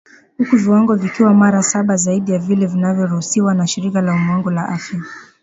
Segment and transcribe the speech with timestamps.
[0.37, 4.99] Huku viwango vikiwa mara saba zaidi ya vile vinavyoruhusiwa na Shirika la Ulimwengu la Afya